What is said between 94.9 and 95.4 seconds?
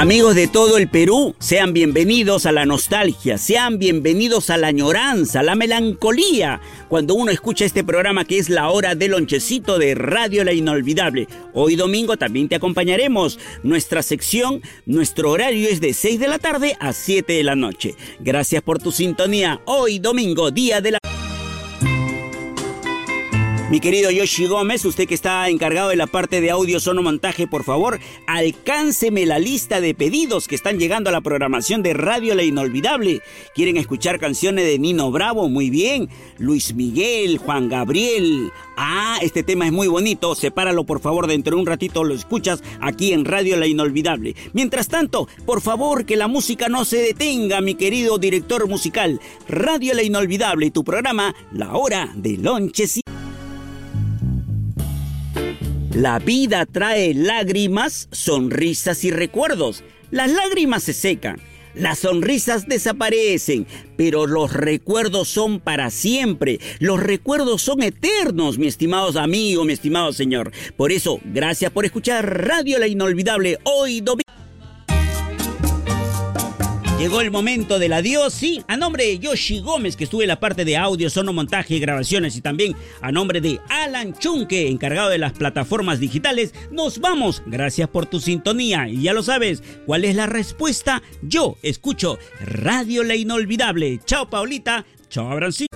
Chao,